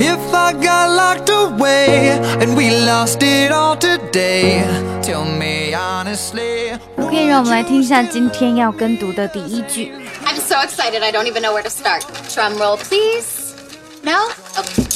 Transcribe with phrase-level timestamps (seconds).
[0.00, 4.64] If I got locked away and we lost it all today,
[5.02, 6.78] tell me honestly.
[6.96, 9.92] OK，让我们来听一下今天要跟读的第一句。
[10.24, 12.02] I'm so excited, I don't even know where to start.
[12.34, 13.54] Drum roll, please.
[14.02, 14.30] No?
[14.54, 14.86] Okay.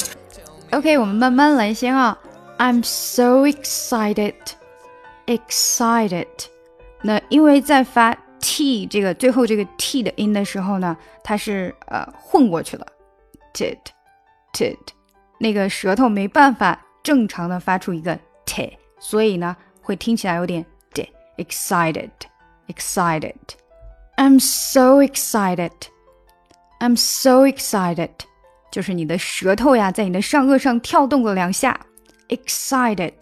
[0.71, 2.17] OK，我们慢慢来先啊。
[2.57, 4.33] I'm so excited,
[5.25, 6.27] excited。
[7.01, 12.85] 那因为在发 t 这个最后这个 t 的音的时候呢，它是呃混过去了，
[13.53, 13.77] ted
[14.53, 14.77] ted，
[15.39, 22.11] 那个舌头没办法正常的发出一个 t，所以呢会听起来有点 d excited
[22.67, 25.71] excited。I'm so excited.
[26.79, 28.11] I'm so excited.
[28.71, 31.79] 就是你的舌头呀，在你的上颚上跳动了两下，
[32.29, 33.13] excited，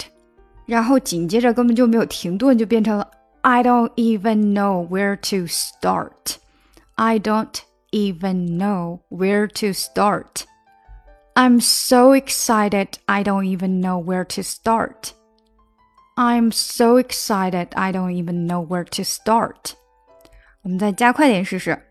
[0.65, 3.09] 然后紧接着根本就没有停顿，就变成了
[3.41, 6.35] I don't even know where to start.
[6.95, 7.59] I don't
[7.91, 10.43] even know where to start.
[11.35, 15.13] I'm so excited, I don't even know where to start.
[16.17, 19.73] I'm so excited, I don't even know where to start.
[20.63, 21.81] 我们再加快点试试。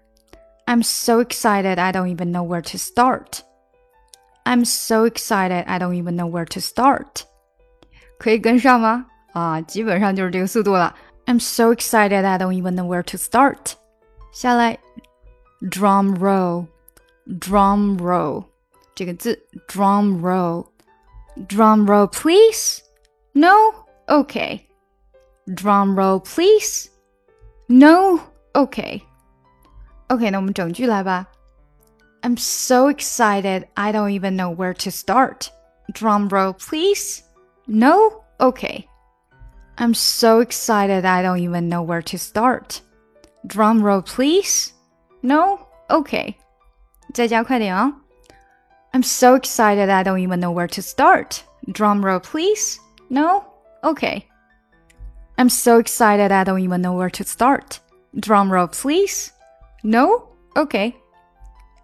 [0.66, 3.40] I'm so excited, I don't even know where to start.
[4.44, 7.22] I'm so excited, I don't even know where to start.
[8.18, 9.06] 可以跟上吗？
[9.32, 10.94] 啊，基本上就是这个速度了。
[11.26, 13.72] I'm so excited, I don't even know where to start.
[14.32, 14.78] 下来，
[15.62, 16.66] drum roll,
[17.26, 18.44] drum roll
[18.94, 20.66] 这个字，drum roll,
[21.48, 22.80] drum roll please.
[23.32, 23.54] No,
[24.06, 24.66] okay.
[25.46, 26.88] Drum roll please.
[27.68, 28.20] No,
[28.52, 29.02] okay.
[30.08, 31.26] OK，那我们整句来吧。
[32.22, 35.48] I'm so excited, I don't even know where to start.
[35.92, 37.22] Drum roll, please.
[37.66, 38.24] No?
[38.38, 38.86] Okay.
[39.78, 42.82] I'm so excited, I don't even know where to start.
[43.46, 44.72] Drum roll, please.
[45.22, 45.60] No?
[45.88, 46.34] Okay.
[47.14, 47.90] 再加快点啊。
[48.94, 51.44] I'm so excited, I don't even know where to start.
[51.70, 52.78] Drum roll, please.
[53.08, 53.44] No?
[53.84, 54.26] Okay.
[55.38, 57.80] I'm so excited, I don't even know where to start.
[58.18, 59.32] Drum roll, please.
[59.82, 60.28] No?
[60.56, 60.94] Okay.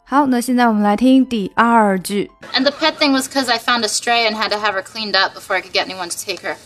[0.04, 2.30] 好，那现在我们来听第二句。
[2.52, 4.82] And the pet thing was because I found a stray and had to have her
[4.82, 6.56] cleaned up before I could get anyone to take her.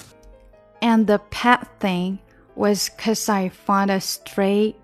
[0.81, 2.19] And the pet thing
[2.55, 4.75] was because I found a stray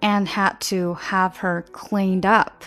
[0.00, 2.64] and had to have her cleaned up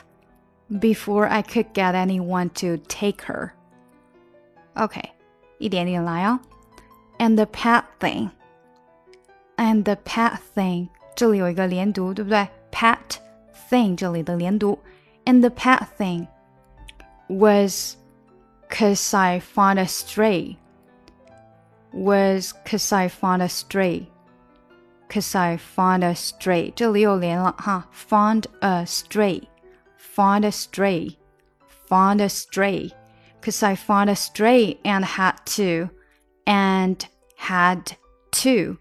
[0.70, 3.52] before I could get anyone to take her.
[4.74, 5.02] OK，
[5.58, 6.40] 一点点来啊。
[7.20, 8.32] And the pet thing.
[9.58, 12.48] And the pet thing，这里有一个连读，对不对？
[12.72, 12.98] Pet
[13.70, 14.80] thing 这里的连读。
[15.26, 16.28] And the pet thing
[17.28, 17.96] was
[18.70, 20.58] cause I found a stray.
[21.94, 24.08] Was cause I found a stray.
[25.08, 27.88] Cause I found a stray，这里有连了哈。
[28.10, 29.44] Found a stray,
[30.10, 31.18] found a stray,
[31.90, 32.92] found a stray.
[33.42, 35.90] Cause I found a stray and had to,
[36.48, 37.98] and had
[38.32, 38.78] to,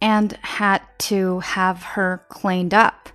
[0.00, 3.08] and had to have her cleaned up,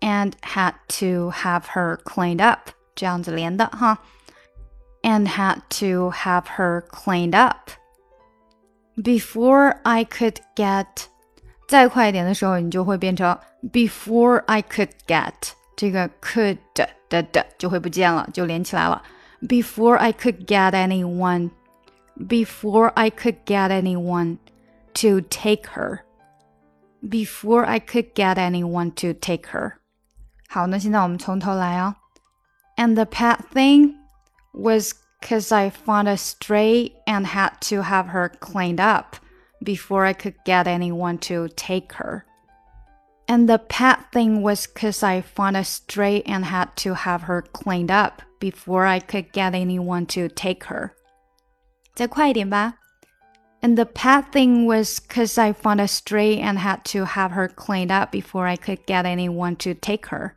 [0.00, 3.98] and had to have her cleaned up，这样子连的哈。
[5.02, 7.70] And had to have her cleaned up
[8.96, 11.06] before I could get。
[11.66, 13.38] 再快一点的时候，你就会变成
[13.72, 16.58] before I could get， 这个 could
[17.08, 19.02] 的的就会不见了，就连起来了。
[19.40, 21.50] Before I could get anyone,
[22.16, 24.38] before I could get anyone
[24.94, 26.00] to take her,
[27.00, 29.74] before I could get anyone to take her。
[30.48, 31.96] 好，那现在我们从头来啊。
[32.76, 33.94] And the pet thing
[34.52, 39.16] was because I found a stray and had to have her cleaned up
[39.64, 42.22] before I could get anyone to take her.
[43.26, 47.42] And the pet thing was because I found a stray and had to have her
[47.42, 50.90] cleaned up before I could get anyone to take her.
[51.94, 52.74] 再快一点吧。
[53.62, 57.92] And the pet thing was because I found a stray and had to have her cleaned
[57.92, 60.36] up before I could get anyone to take her.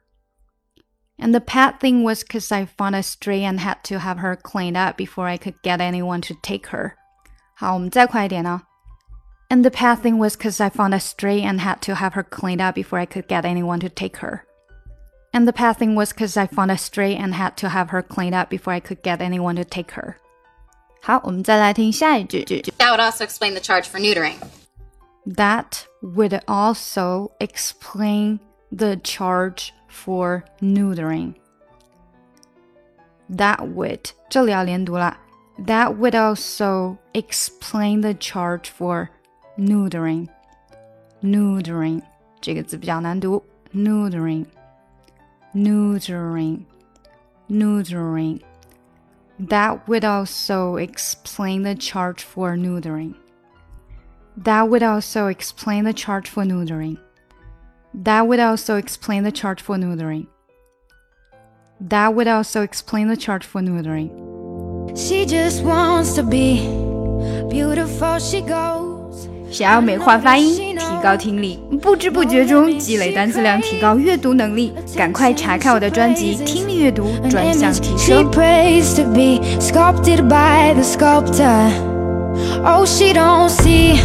[1.17, 4.35] And the pet thing was because I found a stray and had to have her
[4.35, 6.95] cleaned up before I could get anyone to take her.
[7.55, 8.63] 好，我们再快一点呢。
[9.49, 12.23] And the pet thing was because I found a stray and had to have her
[12.23, 14.45] cleaned up before I could get anyone to take her.
[15.31, 18.01] And the pet thing was because I found a stray and had to have her
[18.01, 20.15] cleaned up before I could get anyone to take her.
[21.01, 22.43] 好，我们再来听下一句。
[22.77, 24.35] That would also explain the charge for neutering.
[25.25, 28.39] That would also explain
[28.71, 31.35] the charge for neutering.
[33.29, 35.17] That would 这里要连读了。
[35.65, 39.09] That would also explain the charge for
[39.57, 40.27] neutering.
[41.21, 42.01] Neutering
[42.41, 43.43] 这个字比较难读。
[43.73, 44.45] Neutering,
[45.55, 46.65] neutering,
[47.49, 48.41] neutering.
[49.39, 53.15] That would also explain the charge for neutering.
[54.37, 56.97] That would also explain the charge for neutering.
[57.93, 60.27] That would also explain the charge for neutering.
[61.79, 64.09] That would also explain the charge for neutering.
[64.95, 66.61] She just wants to be
[67.49, 68.19] beautiful.
[68.19, 68.86] She goes.
[69.50, 78.24] 想要美化发音，提高听力，不知不觉中积累单词量，提高阅读能力，赶快查看我的专辑《听力阅读转向提升》。
[82.64, 83.96] Oh, she don't see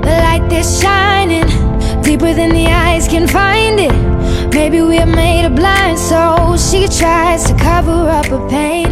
[0.00, 1.44] the light that's shining
[2.02, 3.92] deeper than the eyes can find it.
[4.52, 8.86] Maybe we're made blind, so she tries to cover up her pain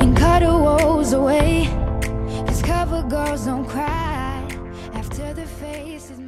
[0.00, 1.68] and cut her woes away.
[2.46, 3.91] Cause cover girls don't cry.
[5.62, 6.18] faces